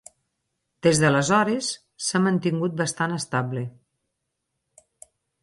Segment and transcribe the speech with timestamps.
[0.87, 1.69] Des d'aleshores
[2.05, 3.63] s'ha mantingut bastant estable.